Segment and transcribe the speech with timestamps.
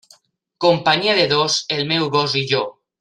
[0.65, 2.63] Companyia de dos, el meu gos i jo.